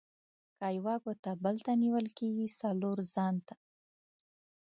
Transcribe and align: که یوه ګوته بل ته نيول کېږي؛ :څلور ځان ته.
که 0.57 0.67
یوه 0.77 0.95
ګوته 1.03 1.31
بل 1.43 1.55
ته 1.65 1.73
نيول 1.83 2.07
کېږي؛ 2.17 2.47
:څلور 2.61 2.97
ځان 3.13 3.35
ته. 3.47 3.55